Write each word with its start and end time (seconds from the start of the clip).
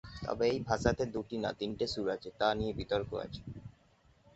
তবে 0.23 0.45
এই 0.51 0.59
ভাষাতে 0.67 1.03
দুটি 1.13 1.35
না 1.43 1.49
তিনটি 1.59 1.85
সুর 1.93 2.07
আছে 2.15 2.29
তা 2.39 2.47
নিয়ে 2.59 2.73
বিতর্ক 2.79 3.09
আছে। 3.25 3.41